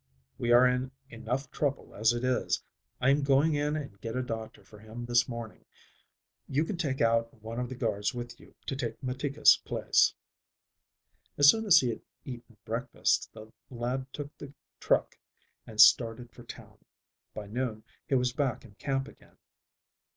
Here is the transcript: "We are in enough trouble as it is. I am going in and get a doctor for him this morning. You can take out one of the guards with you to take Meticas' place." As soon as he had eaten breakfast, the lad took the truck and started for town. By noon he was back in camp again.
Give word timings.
"We 0.39 0.51
are 0.51 0.65
in 0.65 0.89
enough 1.11 1.51
trouble 1.51 1.93
as 1.93 2.11
it 2.11 2.23
is. 2.23 2.63
I 2.99 3.11
am 3.11 3.21
going 3.21 3.53
in 3.53 3.75
and 3.75 4.01
get 4.01 4.15
a 4.15 4.23
doctor 4.23 4.63
for 4.63 4.79
him 4.79 5.05
this 5.05 5.29
morning. 5.29 5.63
You 6.49 6.65
can 6.65 6.75
take 6.75 7.01
out 7.01 7.31
one 7.43 7.59
of 7.59 7.69
the 7.69 7.75
guards 7.75 8.11
with 8.11 8.39
you 8.39 8.55
to 8.65 8.75
take 8.75 9.03
Meticas' 9.03 9.57
place." 9.63 10.15
As 11.37 11.51
soon 11.51 11.67
as 11.67 11.81
he 11.81 11.89
had 11.89 12.01
eaten 12.25 12.57
breakfast, 12.65 13.31
the 13.33 13.51
lad 13.69 14.07
took 14.11 14.35
the 14.39 14.51
truck 14.79 15.19
and 15.67 15.79
started 15.79 16.31
for 16.31 16.45
town. 16.45 16.79
By 17.35 17.45
noon 17.45 17.83
he 18.07 18.15
was 18.15 18.33
back 18.33 18.65
in 18.65 18.73
camp 18.79 19.07
again. 19.07 19.37